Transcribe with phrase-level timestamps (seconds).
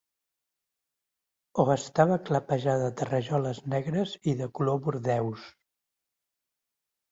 [1.63, 5.47] O estava clapejada de rajoles negres i de color bordeus.